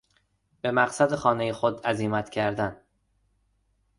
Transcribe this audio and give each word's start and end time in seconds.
به 0.61 0.71
مقصد 0.71 1.15
خانهی 1.15 1.53
خود 1.53 1.79
عزیمت 1.85 2.29
کردن 2.29 2.81